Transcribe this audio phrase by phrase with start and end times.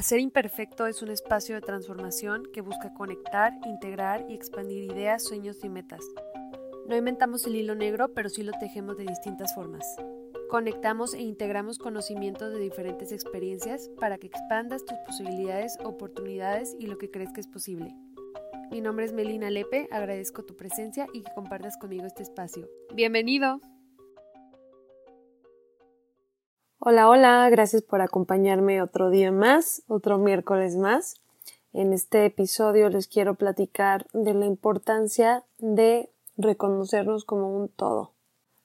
[0.00, 5.62] Hacer Imperfecto es un espacio de transformación que busca conectar, integrar y expandir ideas, sueños
[5.62, 6.00] y metas.
[6.88, 9.84] No inventamos el hilo negro, pero sí lo tejemos de distintas formas.
[10.48, 16.96] Conectamos e integramos conocimientos de diferentes experiencias para que expandas tus posibilidades, oportunidades y lo
[16.96, 17.94] que crees que es posible.
[18.70, 22.70] Mi nombre es Melina Lepe, agradezco tu presencia y que compartas conmigo este espacio.
[22.94, 23.60] ¡Bienvenido!
[26.82, 31.20] Hola, hola, gracias por acompañarme otro día más, otro miércoles más.
[31.74, 38.12] En este episodio les quiero platicar de la importancia de reconocernos como un todo.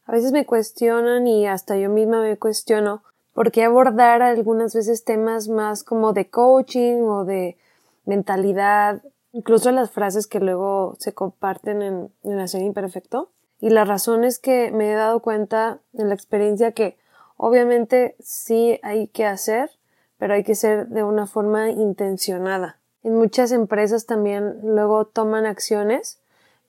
[0.05, 5.03] A veces me cuestionan y hasta yo misma me cuestiono por qué abordar algunas veces
[5.03, 7.57] temas más como de coaching o de
[8.05, 9.03] mentalidad,
[9.33, 13.31] incluso las frases que luego se comparten en, en Hacer Imperfecto.
[13.59, 16.97] Y la razón es que me he dado cuenta en la experiencia que
[17.37, 19.69] Obviamente sí hay que hacer,
[20.17, 22.77] pero hay que ser de una forma intencionada.
[23.03, 26.19] En muchas empresas también luego toman acciones,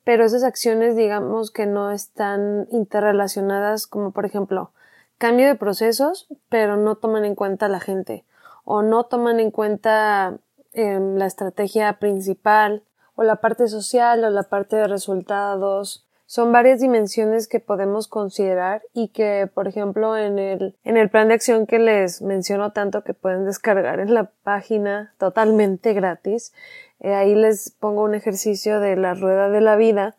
[0.04, 4.70] pero esas acciones digamos que no están interrelacionadas como por ejemplo
[5.18, 8.24] cambio de procesos, pero no toman en cuenta a la gente
[8.66, 10.38] o no toman en cuenta
[10.74, 12.82] em, la estrategia principal
[13.14, 18.82] o la parte social o la parte de resultados son varias dimensiones que podemos considerar
[18.92, 23.04] y que, por ejemplo, en el, en el plan de acción que les menciono tanto
[23.04, 26.52] que pueden descargar en la página totalmente gratis,
[27.00, 30.16] eh, ahí les pongo un ejercicio de la rueda de la vida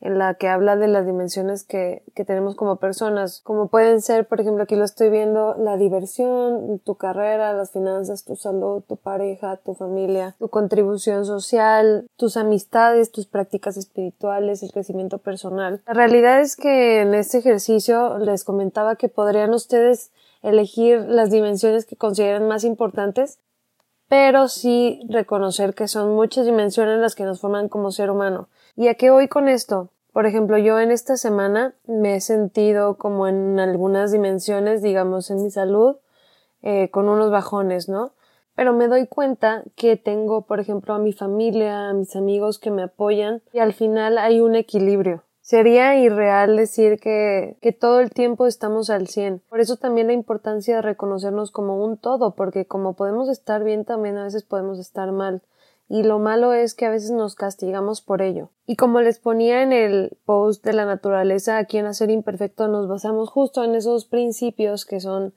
[0.00, 4.28] en la que habla de las dimensiones que, que tenemos como personas, como pueden ser,
[4.28, 8.96] por ejemplo, aquí lo estoy viendo, la diversión, tu carrera, las finanzas, tu salud, tu
[8.96, 15.82] pareja, tu familia, tu contribución social, tus amistades, tus prácticas espirituales, el crecimiento personal.
[15.86, 20.12] La realidad es que en este ejercicio les comentaba que podrían ustedes
[20.42, 23.40] elegir las dimensiones que consideren más importantes
[24.08, 28.48] pero sí reconocer que son muchas dimensiones las que nos forman como ser humano.
[28.78, 29.90] ¿Y a qué voy con esto?
[30.12, 35.42] Por ejemplo, yo en esta semana me he sentido como en algunas dimensiones, digamos, en
[35.42, 35.96] mi salud,
[36.62, 38.12] eh, con unos bajones, ¿no?
[38.54, 42.70] Pero me doy cuenta que tengo, por ejemplo, a mi familia, a mis amigos que
[42.70, 45.24] me apoyan y al final hay un equilibrio.
[45.40, 49.42] Sería irreal decir que, que todo el tiempo estamos al 100.
[49.48, 53.84] Por eso también la importancia de reconocernos como un todo, porque como podemos estar bien,
[53.84, 55.42] también a veces podemos estar mal.
[55.88, 58.50] Y lo malo es que a veces nos castigamos por ello.
[58.66, 62.88] Y como les ponía en el post de la naturaleza, aquí en Hacer Imperfecto nos
[62.88, 65.32] basamos justo en esos principios que son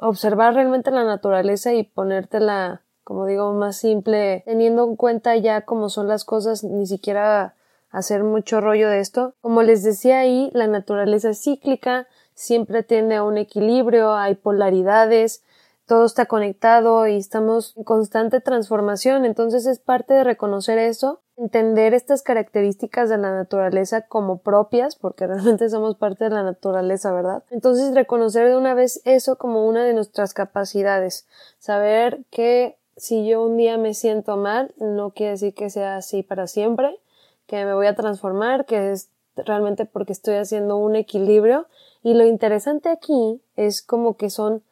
[0.00, 5.88] observar realmente la naturaleza y ponértela, como digo, más simple, teniendo en cuenta ya cómo
[5.88, 7.54] son las cosas, ni siquiera
[7.90, 9.34] hacer mucho rollo de esto.
[9.40, 15.42] Como les decía ahí, la naturaleza es cíclica, siempre tiende a un equilibrio, hay polaridades,
[15.88, 19.24] todo está conectado y estamos en constante transformación.
[19.24, 25.26] Entonces es parte de reconocer eso, entender estas características de la naturaleza como propias, porque
[25.26, 27.42] realmente somos parte de la naturaleza, ¿verdad?
[27.50, 31.26] Entonces reconocer de una vez eso como una de nuestras capacidades,
[31.58, 36.22] saber que si yo un día me siento mal, no quiere decir que sea así
[36.22, 37.00] para siempre,
[37.46, 41.66] que me voy a transformar, que es realmente porque estoy haciendo un equilibrio.
[42.02, 44.62] Y lo interesante aquí es como que son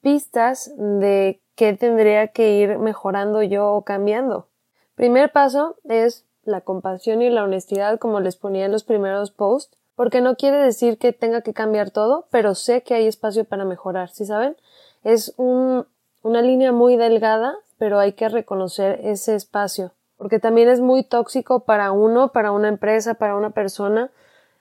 [0.00, 4.48] pistas de qué tendría que ir mejorando yo o cambiando.
[4.94, 9.76] Primer paso es la compasión y la honestidad, como les ponía en los primeros posts,
[9.94, 13.64] porque no quiere decir que tenga que cambiar todo, pero sé que hay espacio para
[13.64, 14.56] mejorar, ¿sí saben?
[15.02, 15.86] Es un,
[16.22, 21.60] una línea muy delgada, pero hay que reconocer ese espacio porque también es muy tóxico
[21.60, 24.10] para uno, para una empresa, para una persona,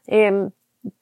[0.05, 0.51] em,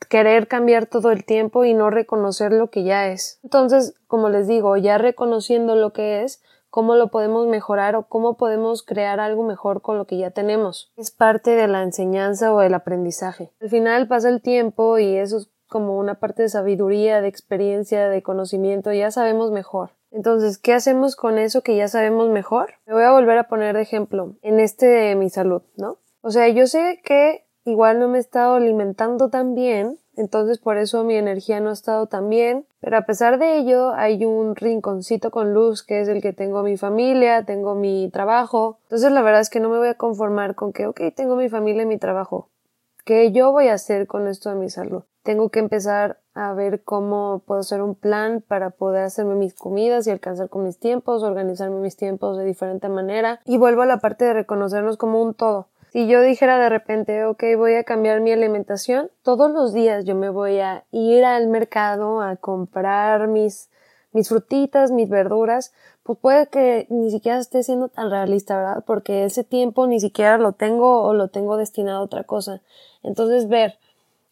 [0.09, 3.39] querer cambiar todo el tiempo y no reconocer lo que ya es.
[3.43, 8.35] Entonces, como les digo, ya reconociendo lo que es, cómo lo podemos mejorar o cómo
[8.35, 10.91] podemos crear algo mejor con lo que ya tenemos.
[10.97, 13.51] Es parte de la enseñanza o del aprendizaje.
[13.61, 18.09] Al final pasa el tiempo y eso es como una parte de sabiduría, de experiencia,
[18.09, 19.91] de conocimiento, ya sabemos mejor.
[20.11, 22.75] Entonces, ¿qué hacemos con eso que ya sabemos mejor?
[22.85, 25.97] Me voy a volver a poner de ejemplo en este de mi salud, ¿no?
[26.21, 30.77] O sea, yo sé que igual no me he estado alimentando tan bien, entonces por
[30.77, 34.55] eso mi energía no ha estado tan bien, pero a pesar de ello hay un
[34.55, 39.21] rinconcito con luz que es el que tengo mi familia, tengo mi trabajo, entonces la
[39.21, 41.87] verdad es que no me voy a conformar con que, ok, tengo mi familia y
[41.87, 42.49] mi trabajo,
[43.03, 45.03] ¿qué yo voy a hacer con esto de mi salud?
[45.23, 50.05] Tengo que empezar a ver cómo puedo hacer un plan para poder hacerme mis comidas
[50.05, 53.39] y alcanzar con mis tiempos, organizarme mis tiempos de diferente manera.
[53.43, 55.69] Y vuelvo a la parte de reconocernos como un todo.
[55.95, 60.13] Si yo dijera de repente, ok, voy a cambiar mi alimentación, todos los días yo
[60.13, 63.69] me voy a ir al mercado a comprar mis
[64.11, 65.71] mis frutitas, mis verduras,
[66.03, 68.83] pues puede que ni siquiera esté siendo tan realista, ¿verdad?
[68.85, 72.61] Porque ese tiempo ni siquiera lo tengo o lo tengo destinado a otra cosa.
[73.01, 73.77] Entonces ver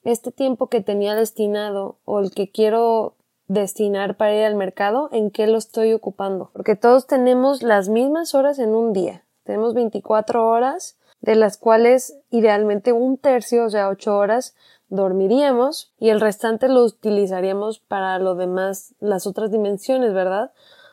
[0.04, 3.14] este tiempo que tenía destinado o el que quiero
[3.48, 6.50] destinar para ir al mercado, en qué lo estoy ocupando.
[6.52, 9.24] Porque todos tenemos las mismas horas en un día.
[9.46, 14.56] Tenemos 24 horas, de las cuales idealmente un tercio, o sea, 8 horas,
[14.90, 20.52] dormiríamos y el restante lo utilizaríamos para lo demás, las otras dimensiones, ¿verdad?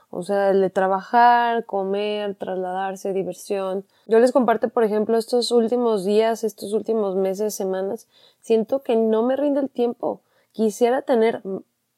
[0.09, 3.85] O sea, el de trabajar, comer, trasladarse, diversión.
[4.07, 8.07] Yo les comparto, por ejemplo, estos últimos días, estos últimos meses, semanas,
[8.41, 10.21] siento que no me rinde el tiempo.
[10.53, 11.43] Quisiera tener,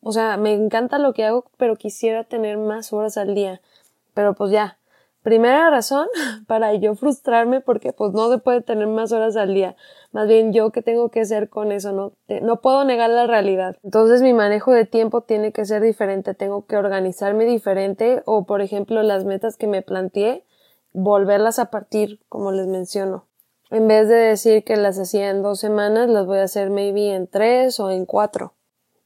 [0.03, 3.61] o sea, me encanta lo que hago, pero quisiera tener más horas al día.
[4.15, 4.79] Pero pues ya,
[5.23, 6.09] Primera razón
[6.47, 9.77] para yo frustrarme porque pues no se puede tener más horas al día.
[10.11, 13.77] Más bien yo qué tengo que hacer con eso, no, no puedo negar la realidad.
[13.83, 18.61] Entonces mi manejo de tiempo tiene que ser diferente, tengo que organizarme diferente o por
[18.61, 20.45] ejemplo las metas que me planteé,
[20.93, 23.27] volverlas a partir como les menciono.
[23.71, 27.15] En vez de decir que las hacía en dos semanas, las voy a hacer maybe
[27.15, 28.55] en tres o en cuatro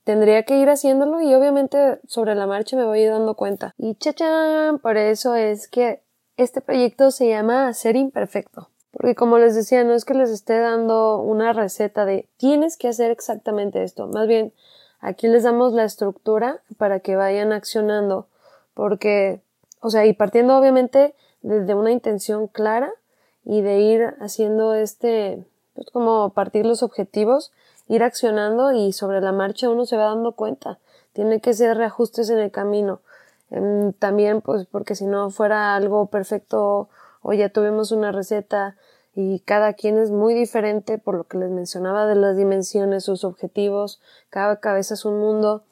[0.07, 3.75] tendría que ir haciéndolo y obviamente sobre la marcha me voy dando cuenta.
[3.77, 6.06] Y chachán, por eso es que
[6.37, 8.69] este proyecto se llama Ser Imperfecto.
[8.93, 12.89] Porque como les decía, no es que les esté dando una receta de tienes que
[12.89, 14.07] hacer exactamente esto.
[14.07, 14.53] Más bien,
[15.01, 18.27] aquí les damos la estructura para que vayan accionando.
[18.73, 19.43] Porque,
[19.81, 22.91] o sea, y partiendo obviamente desde una intención clara
[23.45, 25.45] y de ir haciendo este,
[25.75, 27.53] pues como partir los objetivos,
[27.89, 30.79] ir accionando y sobre la marcha uno se va dando cuenta.
[31.13, 33.01] Tiene que ser reajustes en el camino.
[33.51, 36.89] Em, también, pues, porque si no fuera algo perfecto
[37.23, 38.77] o ya tuvimos una receta
[39.15, 43.25] y cada quien es muy diferente por lo que les mencionaba de las dimensiones, sus
[43.25, 44.01] objetivos,
[44.31, 45.65] cada cabeza es un mundo,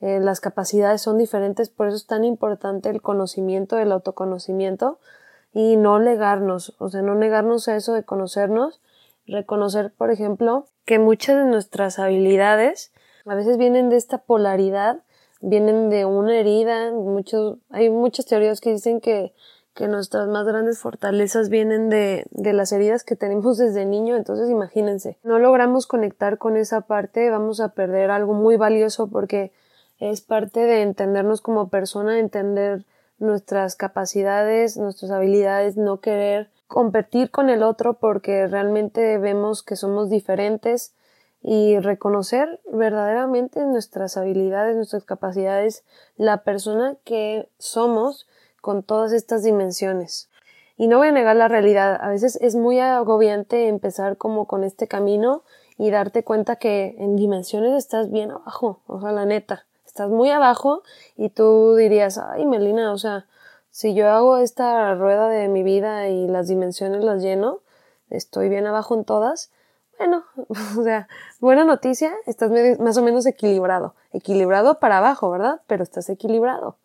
[0.00, 4.98] eh, las capacidades son diferentes, por eso es tan importante el conocimiento, el autoconocimiento
[5.52, 8.80] y no negarnos, o sea, no negarnos a eso de conocernos,
[9.26, 12.92] reconocer, por ejemplo, que muchas de nuestras habilidades
[13.26, 15.00] a veces vienen de esta polaridad
[15.42, 19.34] vienen de una herida, muchos, hay muchas teorías que dicen que,
[19.74, 24.48] que nuestras más grandes fortalezas vienen de, de las heridas que tenemos desde niño, entonces
[24.48, 29.52] imagínense, no logramos conectar con esa parte, vamos a perder algo muy valioso porque
[29.98, 32.84] es parte de entendernos como persona, entender
[33.18, 40.08] nuestras capacidades, nuestras habilidades, no querer competir con el otro porque realmente vemos que somos
[40.10, 40.94] diferentes,
[41.42, 45.84] y reconocer verdaderamente nuestras habilidades, nuestras capacidades,
[46.16, 48.28] la persona que somos
[48.60, 50.30] con todas estas dimensiones.
[50.76, 54.64] Y no voy a negar la realidad, a veces es muy agobiante empezar como con
[54.64, 55.42] este camino
[55.76, 60.30] y darte cuenta que en dimensiones estás bien abajo, o sea, la neta, estás muy
[60.30, 60.82] abajo
[61.16, 63.26] y tú dirías, ay, Melina, o sea,
[63.70, 67.60] si yo hago esta rueda de mi vida y las dimensiones las lleno,
[68.10, 69.50] estoy bien abajo en todas,
[70.02, 70.24] bueno,
[70.78, 71.08] o sea,
[71.40, 72.50] buena noticia, estás
[72.80, 73.94] más o menos equilibrado.
[74.12, 75.60] Equilibrado para abajo, ¿verdad?
[75.66, 76.76] Pero estás equilibrado.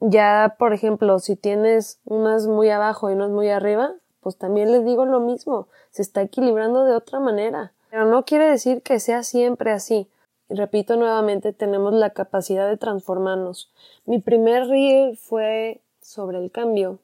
[0.00, 4.84] Ya, por ejemplo, si tienes unas muy abajo y unas muy arriba, pues también les
[4.84, 7.72] digo lo mismo, se está equilibrando de otra manera.
[7.90, 10.08] Pero no quiere decir que sea siempre así.
[10.48, 13.72] Repito nuevamente, tenemos la capacidad de transformarnos.
[14.04, 17.00] Mi primer reel fue sobre el cambio,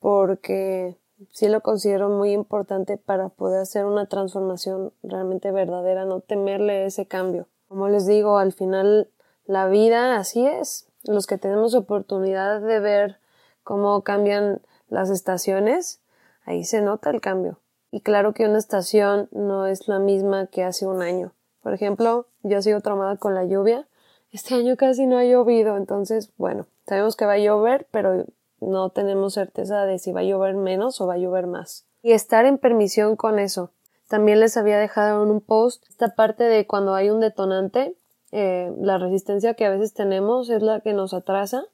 [0.00, 0.96] porque
[1.30, 7.06] sí lo considero muy importante para poder hacer una transformación realmente verdadera, no temerle ese
[7.06, 7.46] cambio.
[7.68, 9.08] Como les digo, al final
[9.46, 10.86] la vida así es.
[11.04, 13.18] Los que tenemos oportunidad de ver
[13.64, 16.00] cómo cambian las estaciones,
[16.44, 17.58] ahí se nota el cambio.
[17.90, 21.32] Y claro que una estación no es la misma que hace un año.
[21.62, 23.86] Por ejemplo, yo sigo traumada con la lluvia.
[24.32, 28.24] Este año casi no ha llovido, entonces, bueno, sabemos que va a llover, pero
[28.62, 31.84] no tenemos certeza de si va a llover menos o va a llover más.
[32.02, 33.70] Y estar en permisión con eso.
[34.08, 37.96] También les había dejado en un post esta parte de cuando hay un detonante,
[38.30, 41.64] eh, la resistencia que a veces tenemos es la que nos atrasa.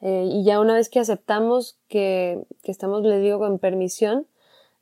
[0.00, 4.26] Eh, y ya una vez que aceptamos que, que estamos, les digo, en permisión,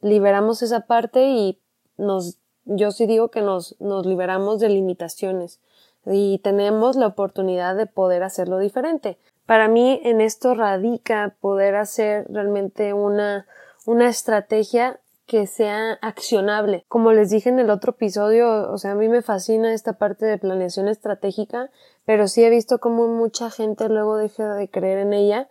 [0.01, 1.59] liberamos esa parte y
[1.99, 5.61] nos, yo sí digo que nos, nos liberamos de limitaciones
[6.07, 9.19] y tenemos la oportunidad de poder hacerlo diferente.
[9.51, 13.49] Para mí en esto radica poder hacer realmente una,
[13.85, 16.85] una estrategia que sea accionable.
[16.87, 20.25] Como les dije en el otro episodio, o sea, a mí me fascina esta parte
[20.25, 21.69] de planeación estratégica,
[22.05, 25.49] pero sí he visto como mucha gente luego deja de creer en ella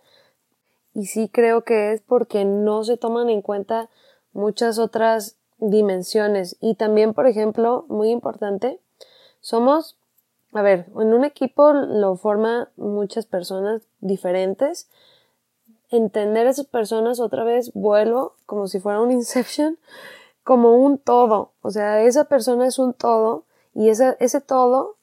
[0.94, 3.90] y sí creo que es porque no se toman en cuenta
[4.32, 8.80] muchas otras dimensiones y también, por ejemplo, muy importante,
[9.42, 9.99] somos
[10.52, 14.88] a ver, en un equipo lo forma muchas personas diferentes.
[15.90, 19.78] Entender a esas personas otra vez vuelvo como si fuera un Inception,
[20.42, 21.52] como un todo.
[21.62, 24.96] O sea, esa persona es un todo y ese todo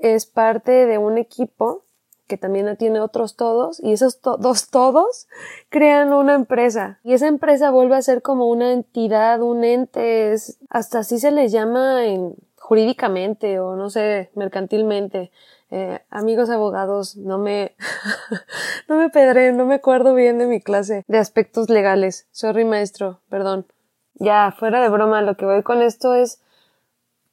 [0.00, 1.84] es parte de un equipo
[2.26, 5.28] que también tiene otros todos y esos dos todos
[5.68, 10.34] crean una empresa y esa empresa vuelve a ser como una entidad, un ente,
[10.70, 15.32] hasta así se les llama en, jurídicamente o no sé, mercantilmente.
[15.70, 17.74] Eh, amigos abogados, no me,
[18.88, 22.28] no me pedré, no me acuerdo bien de mi clase de aspectos legales.
[22.30, 23.66] Sorry maestro, perdón.
[24.14, 26.40] Ya, fuera de broma, lo que voy con esto es,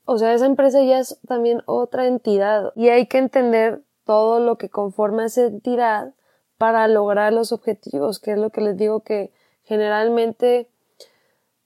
[0.06, 4.58] o sea, esa empresa ya es también otra entidad y hay que entender todo lo
[4.58, 6.14] que conforma esa entidad
[6.58, 9.32] para lograr los objetivos, que es lo que les digo que
[9.64, 10.70] generalmente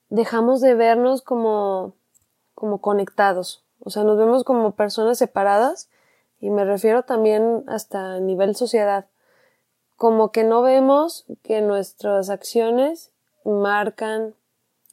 [0.10, 1.96] dejamos de vernos como,
[2.55, 3.63] como conectados.
[3.79, 5.89] O sea, nos vemos como personas separadas
[6.39, 9.05] y me refiero también hasta a nivel sociedad.
[9.98, 13.12] Como que no vemos que nuestras acciones
[13.45, 14.33] marcan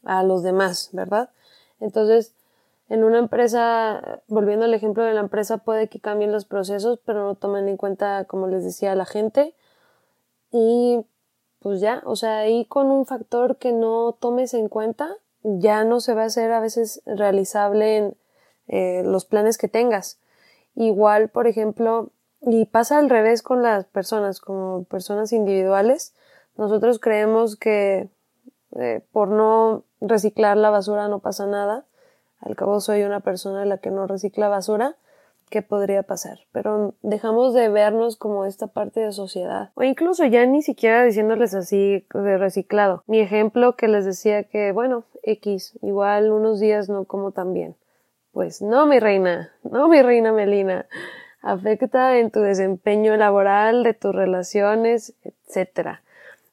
[0.04, 1.30] a los demás, ¿verdad?
[1.80, 2.34] Entonces,
[2.88, 7.24] en una empresa, volviendo al ejemplo de la empresa, puede que cambien los procesos, pero
[7.24, 9.54] no tomen en cuenta, como les decía, la gente.
[10.50, 11.04] Y
[11.60, 16.00] pues ya, o sea, ahí con un factor que no tomes en cuenta, ya no
[16.00, 18.16] se va a hacer a veces realizable en
[18.68, 20.20] eh, los planes que tengas.
[20.74, 26.14] Igual, por ejemplo, y pasa al revés con las personas, como personas individuales,
[26.56, 28.08] nosotros creemos que
[28.76, 31.84] eh, por no reciclar la basura no pasa nada,
[32.38, 34.96] al cabo soy una persona la que no recicla basura,
[35.50, 36.38] ¿qué podría pasar?
[36.52, 39.70] Pero dejamos de vernos como esta parte de sociedad.
[39.74, 43.02] O incluso ya ni siquiera diciéndoles así de reciclado.
[43.06, 47.76] Mi ejemplo que les decía que, bueno, X, igual unos días no como tan bien.
[48.32, 50.86] Pues no, mi reina, no, mi reina Melina.
[51.42, 56.02] Afecta en tu desempeño laboral, de tus relaciones, etcétera.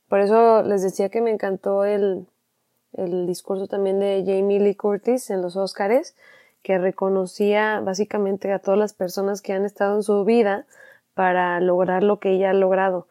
[0.08, 2.26] Por eso les decía que me encantó el,
[2.94, 6.16] el discurso también de Jamie Lee Curtis en los Oscars,
[6.64, 10.66] que reconocía básicamente a todas las personas que han estado en su vida
[11.14, 13.08] para lograr lo que ella ha logrado.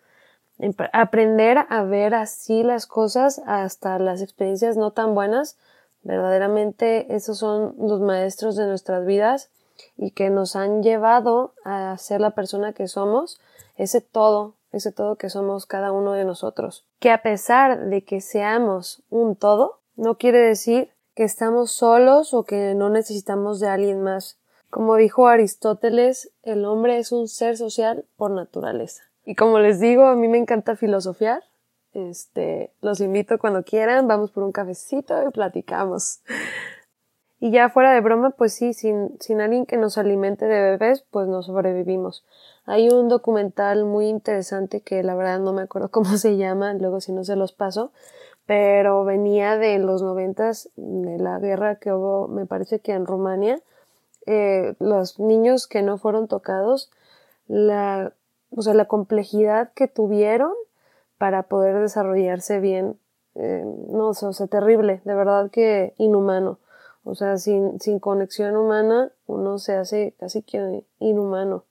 [0.93, 5.57] Aprender a ver así las cosas, hasta las experiencias no tan buenas,
[6.03, 9.51] verdaderamente esos son los maestros de nuestras vidas
[9.97, 13.41] y que nos han llevado a ser la persona que somos,
[13.77, 16.85] ese todo ese todo que somos cada uno de nosotros.
[17.01, 22.45] Que a pesar de que seamos un todo, no quiere decir que estamos solos o
[22.45, 24.39] que no necesitamos de alguien más.
[24.71, 29.05] Como dijo Aristóteles, el hombre es un ser social por naturaleza.
[29.27, 31.43] Y como les digo, a mí me encanta filosofiar.
[31.93, 36.21] Este, los invito cuando quieran, vamos por un cafecito y platicamos.
[37.41, 41.05] Y ya fuera de broma, pues sí, sin, sin alguien que nos alimente de bebés,
[41.11, 42.25] pues no sobrevivimos.
[42.67, 47.01] Hay un documental muy interesante que la verdad no me acuerdo cómo se llama, luego
[47.01, 47.93] si no se los paso,
[48.47, 53.61] pero venía de los noventas, de la guerra que hubo, me parece que en Rumania,
[54.25, 56.91] eh, los niños que no fueron tocados,
[57.49, 58.13] la,
[58.57, 60.53] o sea, la complejidad que tuvieron
[61.19, 62.99] para poder desarrollarse bien,
[63.35, 66.59] eh, no, o sea, terrible, de verdad que inhumano.
[67.05, 71.65] O sea, sin, sin conexión humana uno se hace casi que inhumano.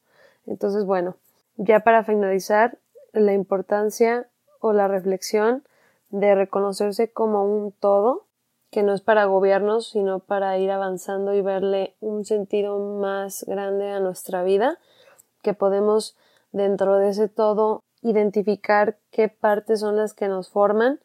[0.45, 1.17] Entonces, bueno,
[1.57, 2.77] ya para finalizar,
[3.13, 4.27] la importancia
[4.59, 5.63] o la reflexión
[6.09, 8.25] de reconocerse como un todo,
[8.71, 13.89] que no es para agobiarnos, sino para ir avanzando y verle un sentido más grande
[13.91, 14.77] a nuestra vida,
[15.41, 16.17] que podemos
[16.55, 20.99] dentro de ese todo identificar qué partes son las que nos forman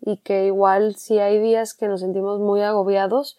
[0.00, 3.38] y que igual si hay días que nos sentimos muy agobiados,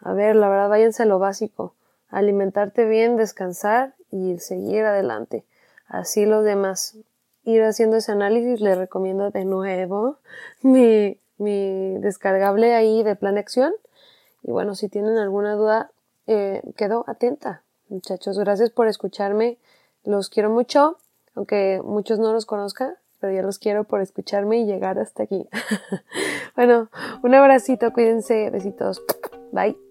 [0.00, 1.74] a ver, la verdad váyanse a lo básico,
[2.08, 5.44] alimentarte bien, descansar y seguir adelante.
[5.86, 6.96] Así los demás.
[7.42, 10.18] Ir haciendo ese análisis, les recomiendo de nuevo
[10.62, 13.72] mi, mi descargable ahí de plan de acción.
[14.42, 15.90] Y bueno, si tienen alguna duda,
[16.26, 17.62] eh, quedo atenta.
[17.88, 19.58] Muchachos, gracias por escucharme.
[20.04, 20.98] Los quiero mucho,
[21.34, 25.48] aunque muchos no los conozcan, pero yo los quiero por escucharme y llegar hasta aquí.
[26.56, 26.90] bueno,
[27.22, 29.02] un abracito, cuídense, besitos.
[29.52, 29.89] Bye.